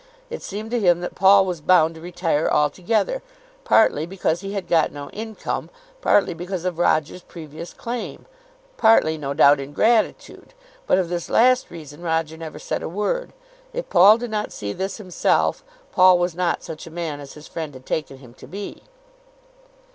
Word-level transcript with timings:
It 0.31 0.41
seemed 0.41 0.71
to 0.71 0.79
him 0.79 1.01
that 1.01 1.13
Paul 1.13 1.45
was 1.45 1.61
bound 1.61 1.93
to 1.93 2.01
retire 2.01 2.49
altogether, 2.49 3.21
partly 3.63 4.07
because 4.07 4.41
he 4.41 4.53
had 4.53 4.67
got 4.67 4.91
no 4.91 5.11
income, 5.11 5.69
partly 6.01 6.33
because 6.33 6.65
of 6.65 6.79
Roger's 6.79 7.21
previous 7.21 7.71
claim, 7.71 8.25
partly 8.77 9.15
no 9.15 9.35
doubt 9.35 9.59
in 9.59 9.73
gratitude, 9.73 10.55
but 10.87 10.97
of 10.97 11.09
this 11.09 11.29
last 11.29 11.69
reason 11.69 12.01
Roger 12.01 12.35
never 12.35 12.57
said 12.57 12.81
a 12.81 12.89
word. 12.89 13.31
If 13.73 13.91
Paul 13.91 14.17
did 14.17 14.31
not 14.31 14.51
see 14.51 14.73
this 14.73 14.97
himself, 14.97 15.63
Paul 15.91 16.17
was 16.17 16.33
not 16.33 16.63
such 16.63 16.87
a 16.87 16.89
man 16.89 17.19
as 17.19 17.33
his 17.33 17.47
friend 17.47 17.71
had 17.75 17.85
taken 17.85 18.17
him 18.17 18.33
to 18.33 18.47
be. 18.47 18.81